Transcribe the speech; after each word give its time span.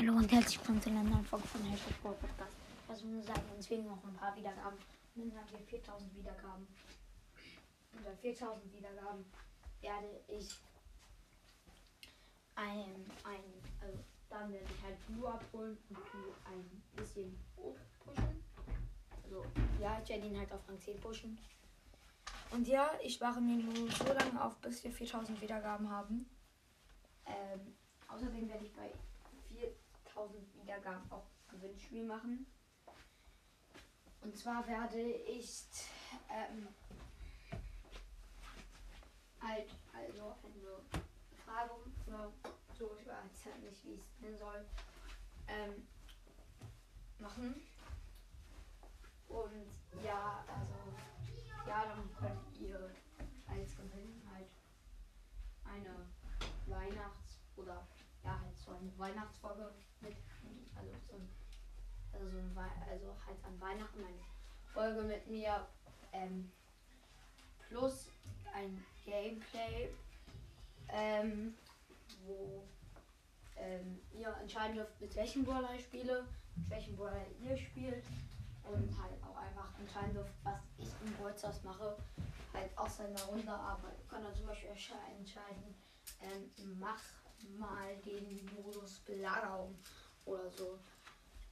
Hallo 0.00 0.14
und 0.14 0.32
herzlich 0.32 0.58
willkommen 0.58 0.80
zu 0.80 0.88
einer 0.88 1.02
neuen 1.02 1.26
Folge 1.26 1.46
von 1.46 1.62
Hashtag 1.62 2.00
Brawl 2.00 2.14
Podcast. 2.14 2.56
Also 2.88 3.06
wir 3.06 3.22
sagen 3.22 3.42
uns 3.54 3.66
fehlen 3.66 3.86
noch 3.86 4.02
ein 4.02 4.14
paar 4.14 4.34
Wiedergaben. 4.34 4.78
Und 5.14 5.28
dann 5.28 5.38
haben 5.38 5.50
wir 5.52 5.58
4000 5.58 6.16
Wiedergaben. 6.16 6.66
Und 7.92 8.04
bei 8.04 8.16
4000 8.16 8.72
Wiedergaben 8.72 9.26
werde 9.82 10.24
ich 10.26 10.58
ein, 12.54 13.04
ein 13.24 13.44
also 13.78 13.98
dann 14.30 14.50
werde 14.50 14.64
ich 14.74 14.82
halt 14.82 15.06
Blue 15.06 15.28
abholen 15.28 15.76
und 15.90 16.10
Blue 16.10 16.34
ein 16.46 16.82
bisschen 16.96 17.38
hoch 17.58 17.76
pushen. 18.02 18.42
Also 19.22 19.44
ja, 19.82 20.00
ich 20.02 20.08
werde 20.08 20.26
ihn 20.28 20.38
halt 20.38 20.50
auf 20.50 20.66
Rang 20.66 20.80
10 20.80 20.98
pushen. 20.98 21.38
Und 22.52 22.66
ja, 22.66 22.90
ich 23.04 23.16
spare 23.16 23.42
mir 23.42 23.62
nur 23.62 23.90
so 23.90 24.14
lange 24.14 24.42
auf, 24.42 24.56
bis 24.62 24.82
wir 24.82 24.92
4000 24.92 25.38
Wiedergaben 25.42 25.90
haben. 25.90 26.24
Ähm, 27.26 27.74
außerdem 28.08 28.48
werde 28.48 28.64
ich 28.64 28.72
bei 28.72 28.90
4000 30.20 30.54
Wiedergaben 30.62 31.10
auch 31.10 31.24
Gewinnspiel 31.48 32.04
machen. 32.04 32.46
Und 34.20 34.36
zwar 34.36 34.66
werde 34.66 35.00
ich 35.00 35.64
ähm, 36.28 36.68
halt 39.40 39.70
also 39.94 40.36
eine 40.44 41.02
Befragung 41.30 41.80
oder 42.06 42.30
so, 42.78 42.90
ich 43.00 43.06
weiß 43.06 43.46
halt 43.46 43.62
nicht, 43.62 43.84
wie 43.86 43.94
es 43.94 44.20
nennen 44.20 44.38
soll, 44.38 44.66
ähm, 45.48 45.86
machen. 47.18 47.54
Und 49.28 50.04
ja, 50.04 50.44
also 50.46 50.74
ja, 51.66 51.84
dann 51.86 52.14
könnt 52.18 52.60
ihr 52.60 52.90
als 53.48 53.76
Gewinn 53.76 54.22
halt 54.30 54.48
eine 55.64 56.06
Weihnachts- 56.66 57.40
oder 57.56 57.86
so 58.78 58.84
eine 58.84 58.98
Weihnachtsfolge 58.98 59.70
mit, 60.00 60.16
also 60.76 60.90
so 61.08 61.16
ein, 61.16 61.28
also, 62.12 62.30
so 62.30 62.38
ein, 62.38 62.56
also 62.90 63.16
halt 63.26 63.44
an 63.44 63.60
Weihnachten 63.60 63.98
eine 64.04 64.24
Folge 64.72 65.02
mit 65.02 65.26
mir 65.28 65.66
ähm, 66.12 66.50
plus 67.68 68.06
ein 68.54 68.84
Gameplay, 69.04 69.90
ähm, 70.88 71.54
wo 72.26 72.62
ähm, 73.56 74.00
ihr 74.12 74.34
entscheiden 74.40 74.76
dürft, 74.76 75.00
mit 75.00 75.14
welchem 75.16 75.44
Brawler 75.44 75.74
ich 75.74 75.84
spiele, 75.84 76.24
mit 76.56 76.70
welchem 76.70 76.96
Brawler 76.96 77.24
ihr 77.42 77.56
spielt 77.56 78.04
und 78.64 79.02
halt 79.02 79.22
auch 79.22 79.36
einfach 79.36 79.78
entscheiden 79.78 80.14
dürft, 80.14 80.32
was 80.42 80.60
ich 80.78 80.88
im 81.04 81.12
Bolzers 81.14 81.62
mache, 81.62 81.96
halt 82.52 82.76
aus 82.76 82.96
seiner 82.96 83.22
Runde, 83.24 83.52
aber 83.52 83.88
ihr 83.88 84.08
könnt 84.08 84.24
dann 84.24 84.34
zum 84.34 84.46
Beispiel 84.46 84.70
entsche- 84.70 85.16
entscheiden, 85.18 85.74
ähm, 86.22 86.50
mach 86.78 87.00
mal 87.58 87.96
den 88.04 88.48
Modus 88.54 89.00
Belagerung 89.00 89.76
oder 90.24 90.50
so. 90.50 90.78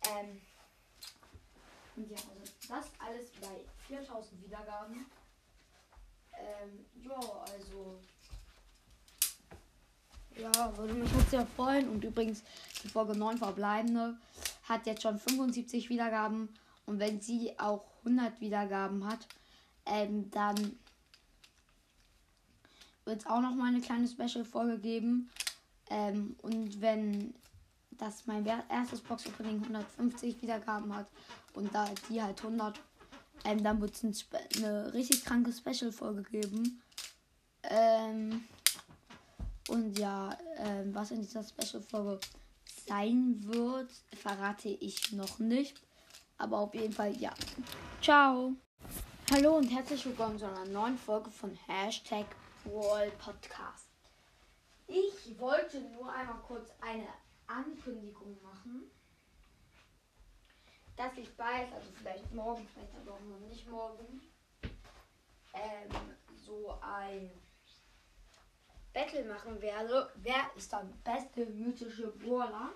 Ähm, 0.09 0.41
und 1.97 2.11
ja, 2.11 2.17
also 2.17 2.53
das 2.69 2.87
alles 2.99 3.31
bei 3.41 3.65
4000 3.89 4.45
Wiedergaben. 4.45 5.07
Ähm, 6.33 6.87
ja, 7.03 7.19
also. 7.53 7.99
Ja, 10.37 10.77
würde 10.77 10.95
mich 10.95 11.13
jetzt 11.13 11.31
sehr 11.31 11.47
freuen. 11.47 11.89
Und 11.89 12.05
übrigens, 12.05 12.45
die 12.85 12.89
Folge 12.89 13.17
9 13.17 13.39
verbleibende 13.39 14.17
hat 14.69 14.87
jetzt 14.87 15.03
schon 15.03 15.19
75 15.19 15.89
Wiedergaben. 15.89 16.49
Und 16.87 17.01
wenn 17.01 17.21
sie 17.21 17.59
auch 17.59 17.85
100 18.05 18.41
Wiedergaben 18.41 19.05
hat, 19.05 19.27
ähm, 19.85 20.31
dann 20.31 20.79
wird 23.05 23.21
es 23.21 23.27
auch 23.27 23.41
noch 23.41 23.55
mal 23.55 23.69
eine 23.69 23.81
kleine 23.81 24.07
Special-Folge 24.07 24.79
geben. 24.79 25.31
Ähm, 25.91 26.37
und 26.43 26.81
wenn 26.81 27.35
das 27.93 28.27
mein 28.27 28.47
erstes 28.47 29.01
Box-Opening 29.01 29.63
150 29.63 30.41
Wiedergaben 30.43 30.95
hat 30.95 31.07
und 31.55 31.75
da 31.75 31.87
die 32.09 32.23
halt 32.23 32.39
100, 32.43 32.81
ähm, 33.45 33.63
dann 33.63 33.81
wird 33.81 33.95
es 33.95 34.27
eine 34.57 34.93
richtig 34.93 35.25
kranke 35.25 35.53
Special-Folge 35.53 36.23
geben. 36.23 36.83
Ähm, 37.65 38.45
und 39.69 39.99
ja, 39.99 40.37
ähm, 40.57 40.95
was 40.95 41.11
in 41.11 41.21
dieser 41.21 41.43
Special-Folge 41.43 42.21
sein 42.87 43.41
wird, 43.43 43.91
verrate 44.15 44.69
ich 44.69 45.13
noch 45.13 45.39
nicht. 45.39 45.81
Aber 46.39 46.59
auf 46.59 46.75
jeden 46.75 46.93
Fall, 46.93 47.17
ja. 47.17 47.35
Ciao. 48.01 48.55
Hallo 49.31 49.57
und 49.57 49.69
herzlich 49.69 50.07
willkommen 50.07 50.39
zu 50.39 50.47
einer 50.47 50.65
neuen 50.67 50.97
Folge 50.97 51.31
von 51.31 51.55
Hashtag 51.67 52.27
Wall 52.65 53.11
Podcast. 53.19 53.88
Ich 54.89 55.39
wollte 55.39 55.81
nur 55.81 56.11
einmal 56.11 56.39
kurz 56.39 56.71
eine 56.81 57.07
Ankündigung 57.47 58.41
machen, 58.43 58.91
dass 60.97 61.17
ich 61.19 61.37
bald, 61.37 61.71
also 61.73 61.91
vielleicht 61.93 62.33
morgen, 62.33 62.67
vielleicht 62.73 62.95
aber 62.97 63.13
auch 63.13 63.21
noch 63.21 63.47
nicht 63.49 63.69
morgen, 63.69 64.23
ähm, 65.53 66.15
so 66.35 66.75
ein 66.81 67.31
Battle 68.95 69.25
machen 69.25 69.61
werde. 69.61 70.11
Wer 70.17 70.51
ist 70.57 70.73
der 70.73 70.89
beste 71.05 71.45
mythische 71.45 72.11
Brawler? 72.11 72.71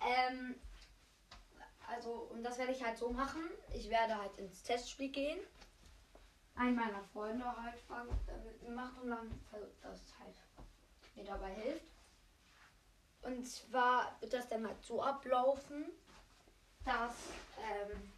Ähm, 0.00 0.54
also, 1.88 2.28
und 2.30 2.44
das 2.44 2.56
werde 2.58 2.72
ich 2.72 2.84
halt 2.84 2.96
so 2.96 3.10
machen. 3.10 3.42
Ich 3.74 3.90
werde 3.90 4.16
halt 4.16 4.36
ins 4.38 4.62
Testspiel 4.62 5.10
gehen. 5.10 5.40
Einen 6.54 6.76
meiner 6.76 7.02
Freunde 7.02 7.44
halt 7.44 7.78
fragen, 7.80 8.10
äh, 8.28 8.44
mit 8.44 8.62
mir 8.62 8.70
macht 8.70 9.00
und 9.02 9.10
dann, 9.10 9.30
das 9.82 10.00
halt 10.20 10.36
mir 11.14 11.24
dabei 11.24 11.52
hilft. 11.54 11.84
Und 13.22 13.46
zwar 13.46 14.16
wird 14.20 14.32
das 14.32 14.48
dann 14.48 14.66
halt 14.66 14.82
so 14.84 15.02
ablaufen, 15.02 15.92
dass 16.84 17.14
ähm, 17.60 18.12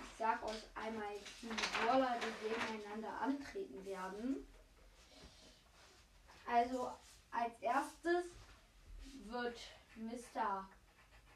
ich 0.00 0.18
sag 0.18 0.42
euch 0.44 0.62
einmal 0.74 1.14
die 1.40 1.48
Brawler, 1.48 2.16
die 2.20 2.48
gegeneinander 2.48 3.20
antreten 3.20 3.84
werden. 3.86 4.46
Also 6.46 6.92
als 7.30 7.58
erstes 7.60 8.26
wird 9.24 9.58
Mr. 9.96 10.68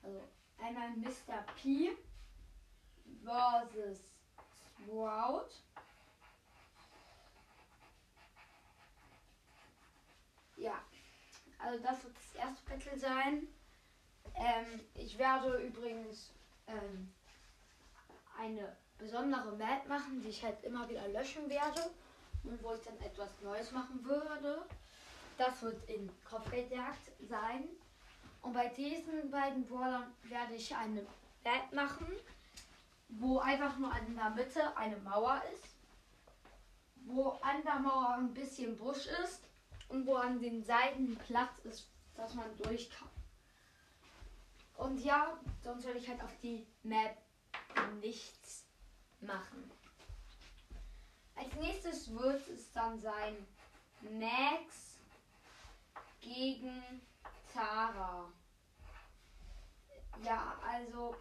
Also 0.02 0.22
einmal 0.58 0.90
Mr. 0.90 1.44
P 1.56 1.96
versus 3.24 4.00
Sprout. 4.84 5.48
Ja, 10.66 10.82
also 11.58 11.80
das 11.80 12.02
wird 12.02 12.16
das 12.16 12.34
erste 12.34 12.64
Battle 12.64 12.98
sein. 12.98 13.46
Ähm, 14.34 14.80
ich 14.94 15.16
werde 15.16 15.58
übrigens 15.58 16.32
ähm, 16.66 17.14
eine 18.36 18.76
besondere 18.98 19.54
Map 19.54 19.86
machen, 19.86 20.20
die 20.20 20.30
ich 20.30 20.42
halt 20.42 20.60
immer 20.64 20.88
wieder 20.88 21.06
löschen 21.06 21.48
werde 21.48 21.88
und 22.42 22.60
wo 22.64 22.74
ich 22.74 22.80
dann 22.82 22.98
etwas 22.98 23.30
Neues 23.42 23.70
machen 23.70 24.04
würde. 24.04 24.66
Das 25.38 25.62
wird 25.62 25.88
in 25.88 26.10
Kopfgeldjagd 26.28 27.12
sein. 27.28 27.68
Und 28.42 28.52
bei 28.52 28.66
diesen 28.66 29.30
beiden 29.30 29.64
Brawlern 29.66 30.12
werde 30.24 30.54
ich 30.54 30.74
eine 30.74 31.06
Map 31.44 31.72
machen, 31.72 32.08
wo 33.08 33.38
einfach 33.38 33.78
nur 33.78 33.96
in 33.98 34.16
der 34.16 34.30
Mitte 34.30 34.76
eine 34.76 34.96
Mauer 34.96 35.40
ist, 35.54 35.76
wo 37.04 37.38
an 37.42 37.62
der 37.64 37.78
Mauer 37.78 38.16
ein 38.18 38.34
bisschen 38.34 38.76
Busch 38.76 39.06
ist 39.22 39.46
und 39.88 40.06
wo 40.06 40.14
an 40.14 40.40
den 40.40 40.62
Seiten 40.62 41.16
Platz 41.16 41.58
ist, 41.64 41.88
dass 42.16 42.34
man 42.34 42.56
durch 42.58 42.90
kann. 42.90 43.08
Und 44.76 44.98
ja, 45.00 45.38
sonst 45.62 45.86
werde 45.86 45.98
ich 45.98 46.08
halt 46.08 46.22
auf 46.22 46.36
die 46.42 46.66
Map 46.82 47.16
nichts 48.00 48.66
machen. 49.20 49.70
Als 51.34 51.54
nächstes 51.56 52.12
wird 52.14 52.46
es 52.48 52.72
dann 52.72 52.98
sein 52.98 53.46
Max 54.00 54.98
gegen 56.20 57.00
Tara. 57.52 58.30
Ja, 60.22 60.58
also 60.66 61.16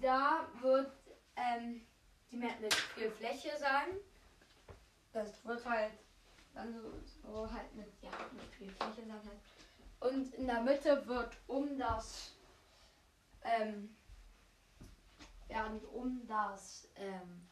da 0.00 0.46
wird 0.60 0.92
ähm, 1.36 1.86
die 2.30 2.36
Map 2.36 2.60
mit 2.60 2.74
viel 2.74 3.10
Fläche 3.10 3.56
sein. 3.58 3.88
Das 5.12 5.44
wird 5.44 5.64
halt 5.64 5.92
dann 6.54 6.72
so, 6.72 6.92
so 7.22 7.52
halt 7.52 7.74
mit, 7.74 7.92
ja, 8.02 8.10
mit 8.32 8.54
viel 8.56 8.70
Fläche 8.70 9.06
sein 9.06 9.12
halt. 9.12 9.40
Und 10.00 10.34
in 10.34 10.46
der 10.46 10.62
Mitte 10.62 11.06
wird 11.06 11.36
um 11.46 11.78
das 11.78 12.32
ähm, 13.42 13.94
werden 15.48 15.80
um 15.86 16.26
das 16.26 16.88
ähm, 16.96 17.46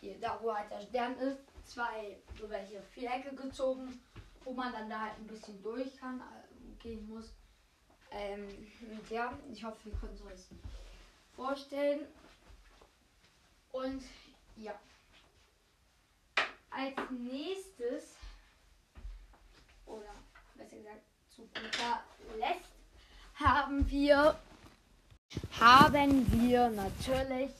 hier, 0.00 0.18
da 0.20 0.38
wo 0.40 0.54
halt 0.54 0.70
der 0.70 0.80
Stern 0.80 1.16
ist, 1.18 1.40
zwei 1.64 2.18
so 2.40 2.48
welche 2.48 2.82
Vierecke 2.82 3.34
gezogen, 3.34 4.00
wo 4.44 4.52
man 4.52 4.72
dann 4.72 4.88
da 4.88 5.00
halt 5.00 5.18
ein 5.18 5.26
bisschen 5.26 5.62
durch 5.62 5.96
kann, 5.96 6.20
äh, 6.20 6.82
gehen 6.82 7.06
muss. 7.08 7.32
Ähm, 8.10 8.46
und 8.80 9.10
ja, 9.10 9.38
ich 9.50 9.64
hoffe, 9.64 9.88
ihr 9.88 9.96
könnt 9.96 10.20
euch 10.22 10.32
das 10.32 10.48
vorstellen. 11.34 12.06
Und 13.72 14.02
ja. 14.56 14.78
Als 16.70 16.96
nächstes, 17.10 18.16
oder 19.86 20.14
besser 20.54 20.76
gesagt, 20.76 21.02
zu 21.30 21.42
guter 21.42 22.02
Letzt, 22.38 22.70
habe 23.34 23.62
haben 23.72 23.90
wir 23.90 24.36
haben 25.60 26.30
wir 26.42 26.68
natürlich 26.70 27.50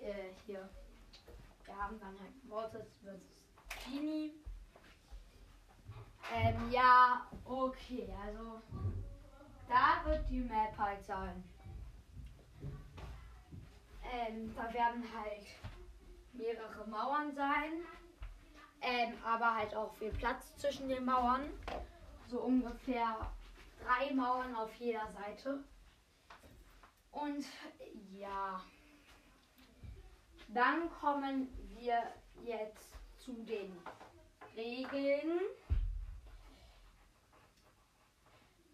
äh, 0.00 0.30
hier. 0.46 0.68
Wir 1.64 1.76
haben 1.76 1.98
dann 1.98 2.14
halt 2.20 2.44
Mortis 2.44 2.86
vs. 3.02 3.86
Genie. 3.86 4.32
Ähm, 6.32 6.70
ja, 6.70 7.26
okay, 7.44 8.08
also 8.24 8.60
da 9.68 10.04
wird 10.04 10.28
die 10.28 10.40
Map 10.40 10.76
halt 10.76 11.04
sein. 11.04 11.42
Ähm, 14.12 14.54
da 14.54 14.72
werden 14.72 15.04
halt 15.14 15.46
mehrere 16.32 16.86
Mauern 16.88 17.34
sein. 17.34 17.72
Ähm, 18.82 19.14
aber 19.24 19.54
halt 19.54 19.74
auch 19.74 19.92
viel 19.94 20.10
Platz 20.10 20.54
zwischen 20.56 20.88
den 20.88 21.04
Mauern. 21.04 21.42
So 22.28 22.40
ungefähr 22.40 23.30
drei 23.82 24.14
Mauern 24.14 24.54
auf 24.54 24.74
jeder 24.76 25.10
Seite. 25.12 25.62
Und 27.10 27.44
ja, 28.12 28.62
dann 30.48 30.90
kommen 30.90 31.48
wir 31.78 32.02
jetzt 32.44 32.92
zu 33.18 33.32
den 33.44 33.76
Regeln. 34.56 35.40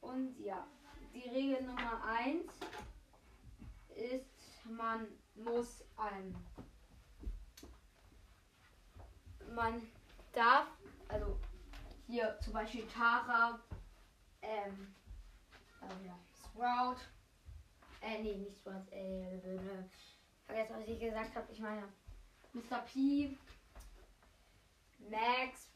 Und 0.01 0.39
ja, 0.39 0.67
die 1.15 1.29
Regel 1.29 1.63
Nummer 1.63 2.05
1 2.05 2.45
ist, 3.95 4.67
man 4.67 5.07
muss 5.35 5.85
ein, 5.97 6.37
man 9.55 9.83
darf, 10.37 10.67
also 11.09 11.39
hier 12.07 12.39
zum 12.43 12.53
Beispiel 12.53 12.87
Tara, 12.89 13.59
ähm, 14.43 14.95
also 15.81 15.97
ja, 16.05 16.19
Sprout, 16.35 17.01
äh, 18.03 18.23
nee, 18.23 18.37
nicht 18.37 18.59
Sprout, 18.59 18.87
äh, 18.91 19.41
vergessen, 20.47 20.77
was 20.79 20.89
ich 20.89 21.01
gesagt 21.01 21.35
habe, 21.35 21.53
ich 21.53 21.61
meine 21.61 21.89
Mr. 22.53 22.79
P, 22.93 23.37
Max, 25.11 25.71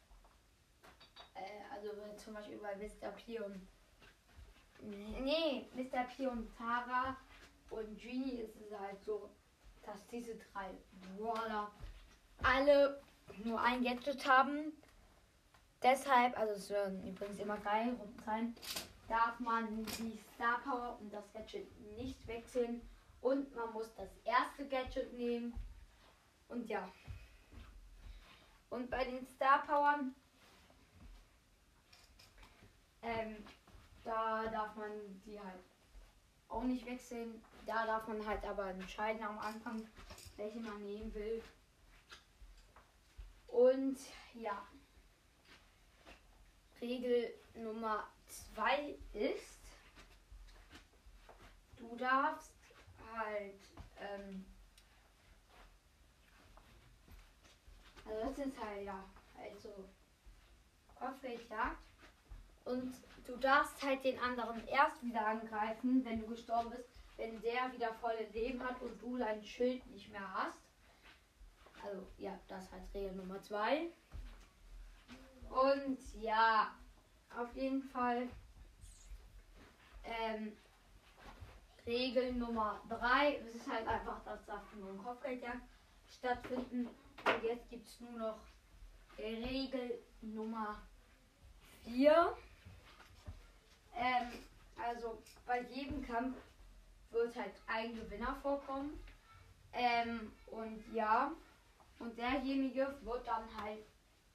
äh, 1.34 1.74
also 1.74 1.90
zum 2.16 2.34
Beispiel 2.34 2.58
bei 2.58 2.76
Mr. 2.76 3.10
P 3.12 3.40
und 3.40 3.66
Nee, 4.82 5.68
Mr. 5.74 6.04
P 6.04 6.26
und 6.26 6.50
Tara 6.56 7.16
und 7.68 8.00
Genie 8.00 8.40
ist 8.40 8.56
es 8.56 8.78
halt 8.78 9.02
so, 9.04 9.30
dass 9.84 10.06
diese 10.08 10.36
drei 10.36 10.70
Brawler 11.18 11.70
alle 12.42 13.02
nur 13.44 13.60
ein 13.60 13.82
Gadget 13.82 14.26
haben. 14.28 14.72
Deshalb, 15.82 16.38
also 16.38 16.52
es 16.52 16.70
werden 16.70 17.06
übrigens 17.06 17.38
immer 17.38 17.56
drei 17.56 17.84
Runden 17.84 18.22
sein, 18.24 18.54
darf 19.08 19.38
man 19.40 19.84
die 19.98 20.18
Star 20.34 20.60
Power 20.60 20.98
und 21.00 21.12
das 21.12 21.32
Gadget 21.32 21.66
nicht 21.96 22.26
wechseln. 22.26 22.82
Und 23.20 23.54
man 23.54 23.72
muss 23.72 23.94
das 23.96 24.10
erste 24.24 24.66
Gadget 24.68 25.12
nehmen. 25.14 25.54
Und 26.48 26.68
ja. 26.68 26.88
Und 28.70 28.90
bei 28.90 29.04
den 29.04 29.26
Star 29.26 29.62
Powern 29.66 30.14
ähm, 33.02 33.36
da 34.04 34.46
darf 34.46 34.74
man 34.76 34.90
die 35.24 35.38
halt 35.38 35.64
auch 36.48 36.62
nicht 36.62 36.84
wechseln. 36.86 37.42
Da 37.66 37.86
darf 37.86 38.06
man 38.08 38.24
halt 38.26 38.44
aber 38.44 38.70
entscheiden 38.70 39.22
am 39.22 39.38
Anfang, 39.38 39.86
welche 40.36 40.60
man 40.60 40.82
nehmen 40.84 41.12
will. 41.14 41.42
Und 43.50 43.98
ja, 44.34 44.66
Regel 46.80 47.34
Nummer 47.54 48.08
zwei 48.26 48.96
ist, 49.12 49.60
du 51.76 51.96
darfst 51.96 52.52
halt, 53.14 53.60
ähm, 53.98 54.44
also 58.06 58.20
das 58.28 58.46
ist 58.46 58.60
halt 58.60 58.84
ja, 58.84 59.04
also 59.36 59.74
Kopfgeldjagd 60.94 61.82
und 62.64 62.94
du 63.26 63.36
darfst 63.36 63.82
halt 63.82 64.04
den 64.04 64.18
anderen 64.20 64.66
erst 64.68 65.02
wieder 65.02 65.26
angreifen, 65.26 66.04
wenn 66.04 66.20
du 66.20 66.28
gestorben 66.28 66.70
bist, 66.70 66.88
wenn 67.16 67.40
der 67.42 67.72
wieder 67.72 67.92
volle 67.94 68.26
Leben 68.32 68.62
hat 68.62 68.80
und 68.80 69.00
du 69.02 69.18
dein 69.18 69.44
Schild 69.44 69.84
nicht 69.88 70.10
mehr 70.10 70.32
hast. 70.34 70.69
Also 71.84 72.06
ja, 72.18 72.38
das 72.48 72.70
heißt 72.72 72.94
Regel 72.94 73.12
Nummer 73.12 73.40
2. 73.40 73.90
Und 75.48 75.98
ja, 76.20 76.74
auf 77.36 77.54
jeden 77.54 77.82
Fall 77.82 78.28
ähm, 80.04 80.56
Regel 81.86 82.32
Nummer 82.34 82.80
3. 82.88 83.36
Es 83.36 83.54
ist 83.54 83.70
halt 83.70 83.86
einfach, 83.86 84.22
dass 84.24 84.44
da 84.46 84.62
nur 84.78 84.90
ein 84.90 85.02
Kopfgeldjagd 85.02 85.62
stattfinden. 86.18 86.86
Und 86.86 87.42
jetzt 87.44 87.68
gibt 87.68 87.86
es 87.86 88.00
nur 88.00 88.12
noch 88.12 88.38
Regel 89.18 89.98
Nummer 90.20 90.82
4. 91.84 92.36
Ähm, 93.96 94.32
also 94.76 95.20
bei 95.46 95.62
jedem 95.62 96.06
Kampf 96.06 96.36
wird 97.10 97.36
halt 97.36 97.54
ein 97.66 97.94
Gewinner 97.94 98.36
vorkommen. 98.42 99.02
Ähm, 99.72 100.32
und 100.46 100.82
ja, 100.92 101.32
und 102.00 102.16
derjenige 102.16 102.96
wird 103.02 103.26
dann 103.26 103.44
halt, 103.62 103.84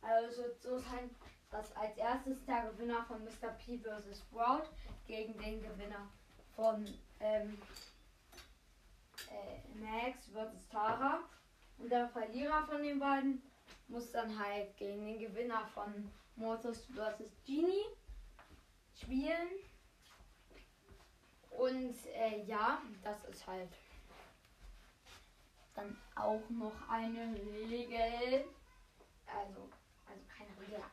also 0.01 0.43
so 0.61 0.77
sein, 0.77 1.09
dass 1.49 1.75
als 1.75 1.97
erstes 1.97 2.45
der 2.45 2.69
Gewinner 2.71 3.03
von 3.05 3.23
Mr. 3.23 3.49
P 3.57 3.79
vs. 3.79 4.19
Sprout 4.19 4.69
gegen 5.07 5.37
den 5.37 5.61
Gewinner 5.61 6.09
von 6.55 6.85
ähm, 7.19 7.57
äh, 9.29 9.77
Max 9.79 10.25
vs. 10.27 10.67
Tara. 10.71 11.21
Und 11.79 11.91
der 11.91 12.07
Verlierer 12.09 12.65
von 12.67 12.83
den 12.83 12.99
beiden 12.99 13.41
muss 13.87 14.11
dann 14.11 14.37
halt 14.39 14.77
gegen 14.77 15.05
den 15.05 15.19
Gewinner 15.19 15.65
von 15.73 16.11
Mortis 16.35 16.85
vs. 16.85 17.31
Genie 17.45 17.85
spielen. 18.93 19.49
Und 21.49 21.95
äh, 22.13 22.43
ja, 22.43 22.81
das 23.03 23.23
ist 23.25 23.47
halt 23.47 23.71
dann 25.75 25.97
auch 26.15 26.49
noch 26.49 26.89
eine 26.89 27.35
Regel. 27.35 28.45
Also, 29.27 29.69
also 30.07 30.21
keine 30.37 30.51
Regel, 30.61 30.83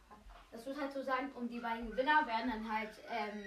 das 0.51 0.67
wird 0.67 0.81
halt 0.81 0.93
so 0.93 1.03
sein, 1.03 1.33
und 1.33 1.49
die 1.49 1.61
beiden 1.61 1.91
Gewinner 1.91 2.27
werden 2.27 2.51
dann 2.51 2.73
halt 2.73 2.91
ähm, 3.11 3.45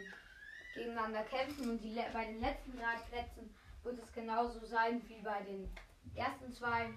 gegeneinander 0.74 1.24
kämpfen 1.24 1.70
und 1.70 1.80
die, 1.80 1.96
bei 2.14 2.26
den 2.26 2.42
letzten 2.42 2.78
drei 2.78 2.98
Plätzen 3.10 3.54
wird 3.84 4.00
es 4.00 4.12
genauso 4.14 4.66
sein 4.66 5.02
wie 5.08 5.22
bei 5.22 5.42
den 5.42 5.70
ersten 6.16 6.52
zwei. 6.52 6.88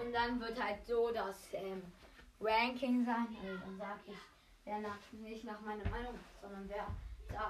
Und 0.00 0.12
dann 0.12 0.40
wird 0.40 0.62
halt 0.62 0.84
so 0.84 1.12
das 1.12 1.48
ähm, 1.52 1.82
Ranking 2.40 3.04
sein. 3.04 3.28
Also 3.40 3.58
dann 3.58 3.78
sage 3.78 4.00
ich, 4.06 4.18
wer 4.64 4.78
nach, 4.78 4.98
nicht 5.12 5.44
nach 5.44 5.60
meiner 5.60 5.88
Meinung, 5.90 6.18
sondern 6.40 6.68
wer 6.68 6.86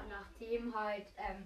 nach 0.08 0.30
dem 0.38 0.74
halt 0.74 1.06
ähm, 1.16 1.44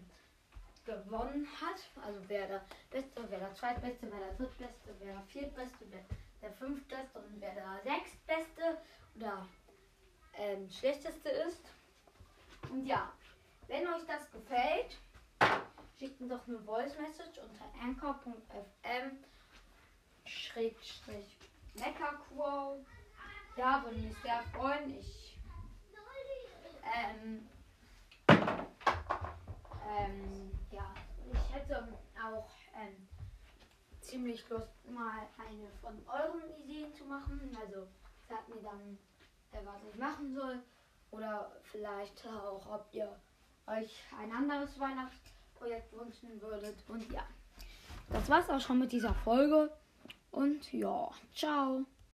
gewonnen 0.87 1.47
hat. 1.61 2.05
Also 2.05 2.21
wer 2.29 2.47
der 2.47 2.65
Beste, 2.91 3.25
wer 3.29 3.39
der 3.39 3.55
Zweitbeste, 3.55 4.11
wer 4.11 4.19
der 4.19 4.35
Drittbeste, 4.35 4.95
wer 5.01 5.13
der 5.15 5.23
Viertbeste, 5.25 5.85
wer 5.91 6.05
der 6.41 6.53
Fünftbeste 6.53 7.19
und 7.19 7.41
wer 7.41 7.55
der 7.55 7.81
Sechstbeste 7.85 8.79
oder 9.17 9.47
ähm, 10.39 10.71
Schlechteste 10.71 11.29
ist. 11.29 11.65
Und 12.71 12.87
ja, 12.87 13.13
wenn 13.69 13.87
euch 13.87 14.07
das 14.07 14.31
gefällt, 14.31 14.97
schickt 15.99 16.21
mir 16.21 16.29
doch 16.29 16.47
eine 16.47 16.59
Voice 16.61 16.97
Message 16.99 17.39
unter 17.39 17.65
anchor.fm 17.83 19.19
Schrägstrich 20.25 21.37
Meckerquo. 21.75 22.85
Ja, 23.57 23.83
würde 23.85 23.99
mich 23.99 24.17
sehr 24.23 24.43
freuen. 24.53 24.99
Ich 24.99 25.39
ähm, 26.97 27.49
ähm, 29.89 30.56
ja, 30.77 30.95
ich 31.33 31.55
hätte 31.55 31.89
auch 32.23 32.49
ähm, 32.75 33.09
ziemlich 34.01 34.49
Lust, 34.49 34.69
mal 34.91 35.27
eine 35.39 35.69
von 35.81 35.95
euren 36.07 36.51
Ideen 36.63 36.93
zu 36.95 37.05
machen. 37.05 37.57
Also 37.59 37.87
sagt 38.29 38.49
mir 38.49 38.63
dann, 38.63 38.99
äh, 39.53 39.65
was 39.65 39.83
ich 39.91 39.99
machen 39.99 40.35
soll. 40.35 40.63
Oder 41.11 41.51
vielleicht 41.63 42.27
auch, 42.27 42.67
ob 42.67 42.87
ihr 42.93 43.09
euch 43.67 44.03
ein 44.19 44.31
anderes 44.33 44.79
Weihnachtsprojekt 44.79 45.93
wünschen 45.93 46.41
würdet. 46.41 46.77
Und 46.89 47.11
ja, 47.11 47.27
das 48.11 48.29
war's 48.29 48.51
auch 48.51 48.61
schon 48.61 48.81
mit 48.81 48.93
dieser 48.93 49.15
Folge. 49.15 49.71
Und 50.31 50.73
ja, 50.73 51.11
ciao. 51.35 51.87